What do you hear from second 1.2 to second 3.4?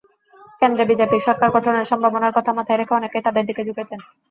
সরকার গঠনের সম্ভাবনার কথা মাথায় রেখে অনেকেই